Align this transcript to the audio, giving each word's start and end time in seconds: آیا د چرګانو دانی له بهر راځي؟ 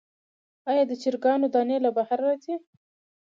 آیا 0.69 0.83
د 0.87 0.91
چرګانو 1.01 1.47
دانی 1.53 1.77
له 1.85 1.89
بهر 1.97 2.19
راځي؟ 2.25 2.55